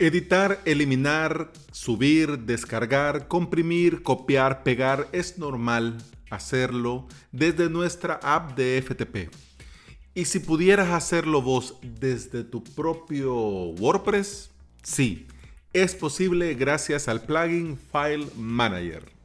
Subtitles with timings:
[0.00, 5.98] Editar, eliminar, subir, descargar, comprimir, copiar, pegar es normal
[6.30, 9.28] hacerlo desde nuestra app de FTP.
[10.14, 14.52] Y si pudieras hacerlo vos desde tu propio WordPress,
[14.84, 15.26] sí,
[15.72, 19.17] es posible gracias al plugin File Manager.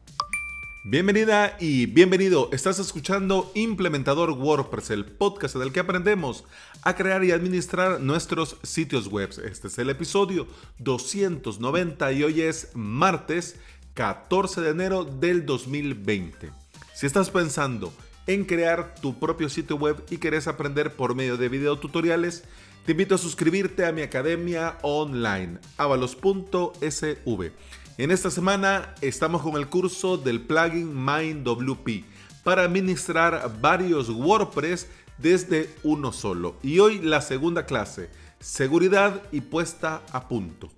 [0.85, 2.49] Bienvenida y bienvenido.
[2.51, 6.43] Estás escuchando Implementador WordPress, el podcast del que aprendemos
[6.81, 9.29] a crear y administrar nuestros sitios web.
[9.45, 10.45] Este es el episodio
[10.79, 13.55] 290 y hoy es martes
[13.93, 16.51] 14 de enero del 2020.
[16.93, 17.93] Si estás pensando
[18.27, 22.43] en crear tu propio sitio web y querés aprender por medio de videotutoriales,
[22.85, 27.51] te invito a suscribirte a mi academia online, avalos.sv
[27.97, 32.05] en esta semana estamos con el curso del plugin MindWP
[32.43, 36.55] para administrar varios WordPress desde uno solo.
[36.63, 40.71] Y hoy la segunda clase, seguridad y puesta a punto.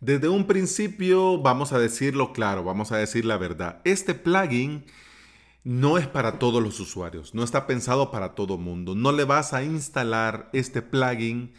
[0.00, 3.80] Desde un principio vamos a decirlo claro, vamos a decir la verdad.
[3.84, 4.84] Este plugin
[5.64, 8.94] no es para todos los usuarios, no está pensado para todo mundo.
[8.94, 11.52] No le vas a instalar este plugin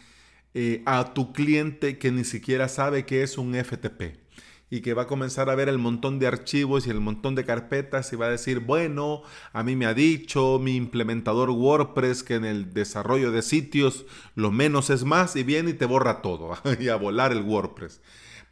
[0.52, 4.24] eh, a tu cliente que ni siquiera sabe que es un FTP
[4.70, 7.44] y que va a comenzar a ver el montón de archivos y el montón de
[7.44, 12.34] carpetas y va a decir, bueno, a mí me ha dicho mi implementador WordPress que
[12.34, 16.58] en el desarrollo de sitios lo menos es más y viene y te borra todo
[16.80, 18.00] y a volar el WordPress.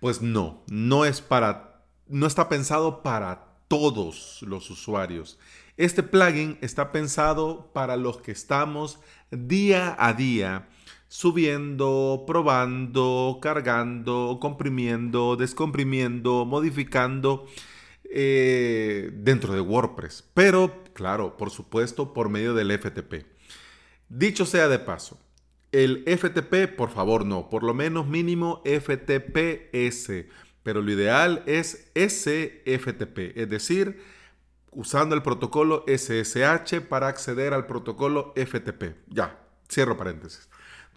[0.01, 5.39] Pues no, no es para, no está pensado para todos los usuarios.
[5.79, 10.69] Este plugin está pensado para los que estamos día a día
[11.09, 17.47] subiendo, probando, cargando, comprimiendo, descomprimiendo, modificando
[18.05, 20.29] eh, dentro de WordPress.
[20.35, 23.25] Pero, claro, por supuesto, por medio del FTP.
[24.11, 25.19] Dicho sea de paso,
[25.71, 30.27] el FTP, por favor, no, por lo menos mínimo FTPS
[30.63, 34.01] pero lo ideal es SFTP, es decir,
[34.71, 38.97] usando el protocolo SSH para acceder al protocolo FTP.
[39.09, 40.49] Ya, cierro paréntesis.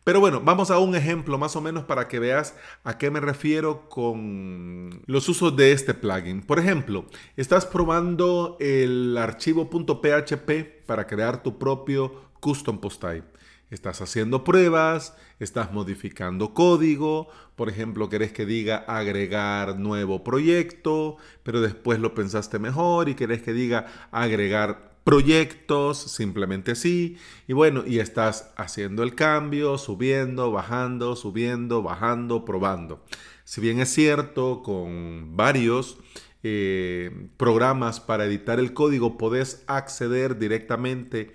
[0.05, 3.19] Pero bueno, vamos a un ejemplo más o menos para que veas a qué me
[3.19, 6.43] refiero con los usos de este plugin.
[6.43, 7.05] Por ejemplo,
[7.35, 13.34] estás probando el archivo .php para crear tu propio custom post type.
[13.71, 21.61] Estás haciendo pruebas, estás modificando código, por ejemplo, querés que diga agregar nuevo proyecto, pero
[21.61, 27.17] después lo pensaste mejor y querés que diga agregar proyectos, simplemente así,
[27.47, 33.03] y bueno, y estás haciendo el cambio, subiendo, bajando, subiendo, bajando, probando.
[33.45, 35.97] Si bien es cierto, con varios
[36.43, 41.33] eh, programas para editar el código podés acceder directamente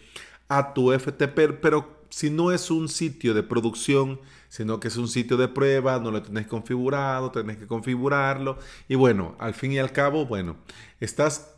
[0.49, 5.09] a tu FTP, pero si no es un sitio de producción, sino que es un
[5.09, 8.59] sitio de prueba, no lo tenés configurado, tenés que configurarlo.
[8.88, 10.56] Y bueno, al fin y al cabo, bueno,
[10.98, 11.54] estás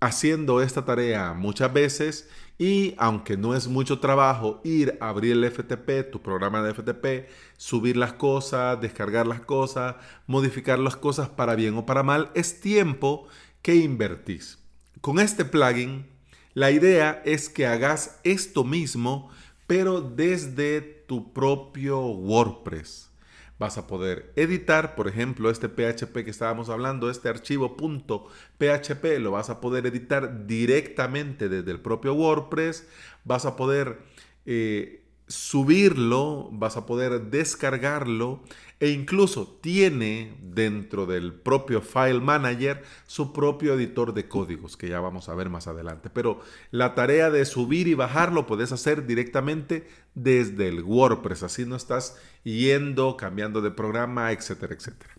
[0.00, 2.28] haciendo esta tarea muchas veces
[2.58, 7.28] y aunque no es mucho trabajo ir a abrir el FTP, tu programa de FTP,
[7.56, 12.60] subir las cosas, descargar las cosas, modificar las cosas para bien o para mal, es
[12.60, 13.28] tiempo
[13.62, 14.58] que invertís.
[15.00, 16.06] Con este plugin,
[16.54, 19.30] la idea es que hagas esto mismo
[19.68, 23.12] pero desde tu propio WordPress.
[23.58, 29.32] Vas a poder editar, por ejemplo, este PHP que estábamos hablando, este archivo .php, lo
[29.32, 32.88] vas a poder editar directamente desde el propio WordPress.
[33.24, 33.98] Vas a poder
[34.46, 38.42] eh, subirlo, vas a poder descargarlo
[38.80, 45.00] e incluso tiene dentro del propio File Manager su propio editor de códigos que ya
[45.00, 46.10] vamos a ver más adelante.
[46.10, 46.40] Pero
[46.70, 51.76] la tarea de subir y bajar lo puedes hacer directamente desde el WordPress, así no
[51.76, 55.17] estás yendo, cambiando de programa, etcétera, etcétera.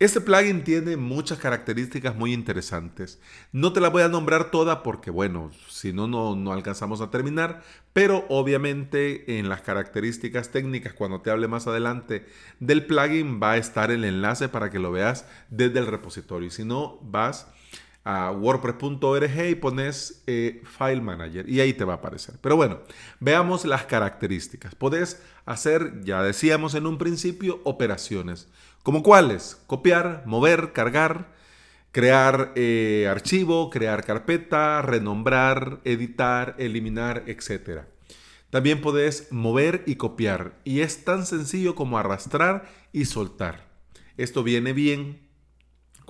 [0.00, 3.20] Este plugin tiene muchas características muy interesantes.
[3.52, 7.62] No te la voy a nombrar toda porque, bueno, si no, no alcanzamos a terminar,
[7.92, 12.24] pero obviamente en las características técnicas, cuando te hable más adelante
[12.60, 16.48] del plugin, va a estar el enlace para que lo veas desde el repositorio.
[16.48, 17.48] Y si no, vas
[18.02, 22.36] a wordpress.org y pones eh, File Manager y ahí te va a aparecer.
[22.40, 22.80] Pero bueno,
[23.18, 24.74] veamos las características.
[24.74, 28.48] Puedes hacer, ya decíamos en un principio, operaciones.
[28.82, 29.60] ¿Como cuáles?
[29.66, 31.34] Copiar, mover, cargar,
[31.92, 37.82] crear eh, archivo, crear carpeta, renombrar, editar, eliminar, etc.
[38.48, 43.68] También puedes mover y copiar y es tan sencillo como arrastrar y soltar.
[44.16, 45.29] Esto viene bien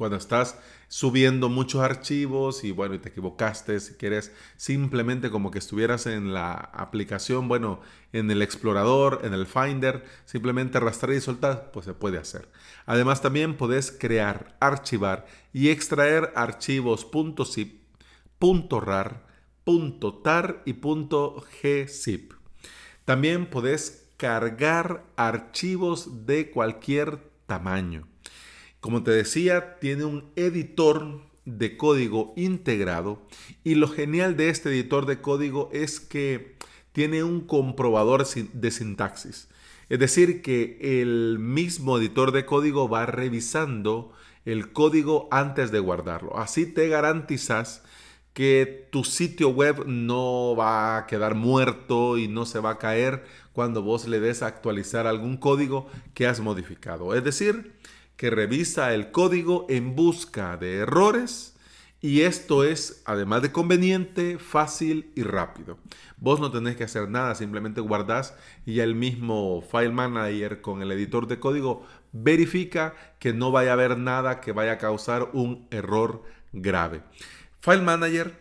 [0.00, 0.58] cuando estás
[0.88, 6.32] subiendo muchos archivos y bueno, y te equivocaste, si quieres simplemente como que estuvieras en
[6.32, 7.82] la aplicación, bueno,
[8.14, 12.48] en el explorador, en el Finder, simplemente arrastrar y soltar, pues se puede hacer.
[12.86, 17.06] Además también puedes crear, archivar y extraer archivos
[17.44, 17.82] .zip,
[18.40, 19.26] .rar,
[20.24, 22.32] .tar y .gzip.
[23.04, 28.09] También puedes cargar archivos de cualquier tamaño.
[28.80, 33.22] Como te decía, tiene un editor de código integrado
[33.62, 36.56] y lo genial de este editor de código es que
[36.92, 39.48] tiene un comprobador de sintaxis.
[39.88, 44.12] Es decir, que el mismo editor de código va revisando
[44.44, 46.38] el código antes de guardarlo.
[46.38, 47.82] Así te garantizas
[48.32, 53.24] que tu sitio web no va a quedar muerto y no se va a caer
[53.52, 57.14] cuando vos le des a actualizar algún código que has modificado.
[57.14, 57.72] Es decir,
[58.20, 61.56] que revisa el código en busca de errores
[62.02, 65.78] y esto es, además de conveniente, fácil y rápido.
[66.18, 68.36] Vos no tenés que hacer nada, simplemente guardás
[68.66, 73.72] y el mismo File Manager con el editor de código verifica que no vaya a
[73.72, 77.00] haber nada que vaya a causar un error grave.
[77.60, 78.38] File Manager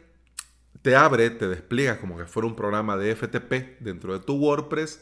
[0.81, 5.01] te abre, te despliega como que fuera un programa de FTP dentro de tu WordPress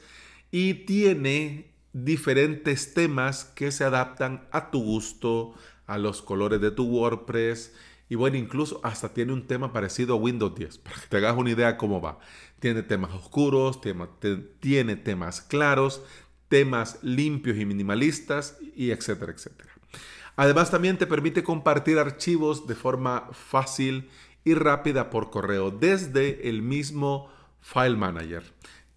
[0.51, 5.53] y tiene diferentes temas que se adaptan a tu gusto,
[5.85, 7.73] a los colores de tu WordPress.
[8.09, 11.37] Y bueno, incluso hasta tiene un tema parecido a Windows 10, para que te hagas
[11.37, 12.19] una idea cómo va.
[12.59, 13.81] Tiene temas oscuros,
[14.59, 16.01] tiene temas claros,
[16.47, 19.71] temas limpios y minimalistas, y etcétera, etcétera.
[20.35, 24.09] Además, también te permite compartir archivos de forma fácil
[24.43, 27.29] y rápida por correo desde el mismo
[27.59, 28.43] File Manager.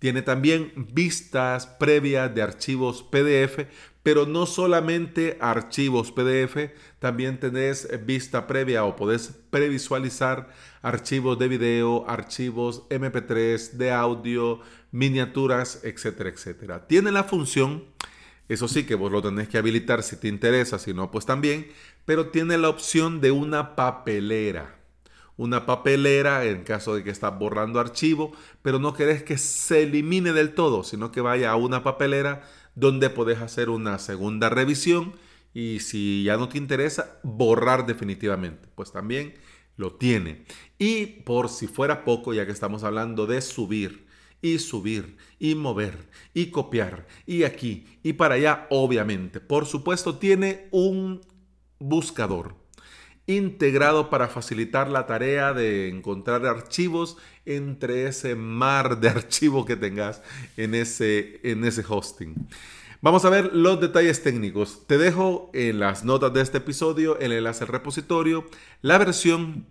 [0.01, 3.67] Tiene también vistas previas de archivos PDF,
[4.03, 10.49] pero no solamente archivos PDF, también tenés vista previa o podés previsualizar
[10.81, 16.87] archivos de video, archivos MP3, de audio, miniaturas, etcétera, etcétera.
[16.87, 17.85] Tiene la función,
[18.49, 21.69] eso sí que vos lo tenés que habilitar si te interesa, si no, pues también,
[22.07, 24.80] pero tiene la opción de una papelera
[25.41, 30.35] una papelera en caso de que estás borrando archivo, pero no querés que se elimine
[30.35, 32.43] del todo, sino que vaya a una papelera
[32.75, 35.15] donde podés hacer una segunda revisión
[35.55, 38.69] y si ya no te interesa, borrar definitivamente.
[38.75, 39.33] Pues también
[39.77, 40.45] lo tiene.
[40.79, 44.07] Y por si fuera poco, ya que estamos hablando de subir
[44.43, 50.69] y subir y mover y copiar y aquí y para allá, obviamente, por supuesto, tiene
[50.71, 51.23] un
[51.79, 52.60] buscador
[53.27, 60.23] integrado para facilitar la tarea de encontrar archivos entre ese mar de archivos que tengas
[60.57, 62.35] en ese, en ese hosting.
[63.03, 64.87] Vamos a ver los detalles técnicos.
[64.87, 68.45] Te dejo en las notas de este episodio el enlace al repositorio.
[68.83, 69.67] La versión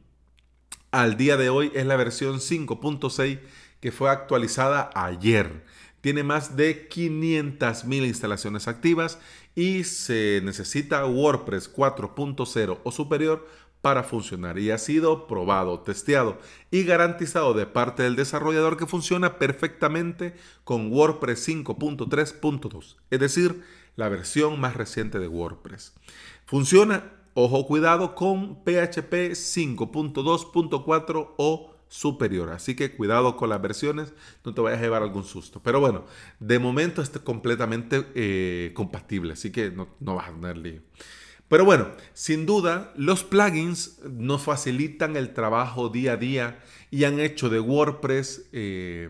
[0.92, 3.40] al día de hoy es la versión 5.6
[3.80, 5.64] que fue actualizada ayer.
[6.02, 9.20] Tiene más de 500.000 instalaciones activas
[9.56, 13.48] y se necesita WordPress 4.0 o superior
[13.82, 19.40] para funcionar y ha sido probado, testeado y garantizado de parte del desarrollador que funciona
[19.40, 23.64] perfectamente con WordPress 5.3.2, es decir,
[23.96, 25.94] la versión más reciente de WordPress.
[26.46, 32.52] Funciona, ojo cuidado, con PHP 5.2.4 o superior.
[32.52, 34.14] Así que cuidado con las versiones,
[34.46, 35.62] no te vayas a llevar algún susto.
[35.62, 36.06] Pero bueno,
[36.40, 40.82] de momento está completamente eh, compatible, así que no, vas a tener lío.
[41.50, 47.20] Pero bueno, sin duda, los plugins nos facilitan el trabajo día a día y han
[47.20, 49.10] hecho de WordPress eh,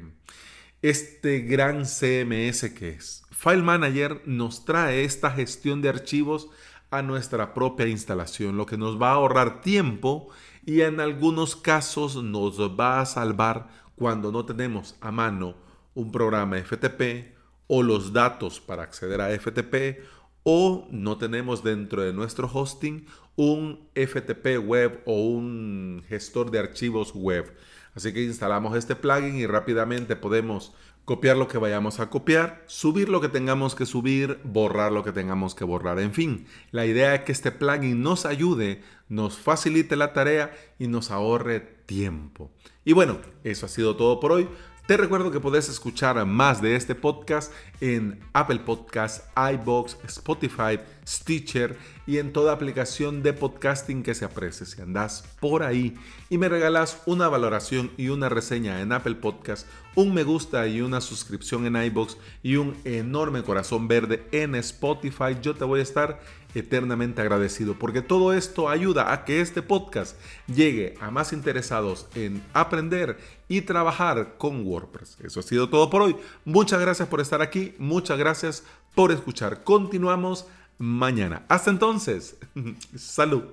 [0.82, 3.24] este gran CMS que es.
[3.32, 6.50] File Manager nos trae esta gestión de archivos
[6.92, 10.30] a nuestra propia instalación, lo que nos va a ahorrar tiempo
[10.70, 15.56] y en algunos casos nos va a salvar cuando no tenemos a mano
[15.96, 17.34] un programa FTP
[17.66, 19.98] o los datos para acceder a FTP
[20.44, 27.16] o no tenemos dentro de nuestro hosting un FTP web o un gestor de archivos
[27.16, 27.52] web.
[27.96, 30.76] Así que instalamos este plugin y rápidamente podemos
[31.10, 35.12] copiar lo que vayamos a copiar, subir lo que tengamos que subir, borrar lo que
[35.12, 35.98] tengamos que borrar.
[35.98, 40.86] En fin, la idea es que este plugin nos ayude, nos facilite la tarea y
[40.86, 42.52] nos ahorre tiempo.
[42.86, 44.50] Y bueno, eso ha sido todo por hoy.
[44.90, 51.78] Te recuerdo que puedes escuchar más de este podcast en Apple Podcasts, iBox, Spotify, Stitcher
[52.08, 54.66] y en toda aplicación de podcasting que se aprecie.
[54.66, 55.94] Si andas por ahí
[56.28, 60.82] y me regalas una valoración y una reseña en Apple Podcasts, un me gusta y
[60.82, 65.84] una suscripción en iBox y un enorme corazón verde en Spotify, yo te voy a
[65.84, 66.20] estar
[66.56, 72.42] eternamente agradecido, porque todo esto ayuda a que este podcast llegue a más interesados en
[72.54, 75.18] aprender y trabajar con WordPress.
[75.22, 76.16] Eso ha sido todo por hoy.
[76.46, 78.64] Muchas gracias por estar aquí, muchas gracias
[78.96, 79.64] por escuchar.
[79.64, 80.46] Continuamos
[80.78, 81.44] mañana.
[81.48, 82.38] Hasta entonces,
[82.96, 83.44] salud.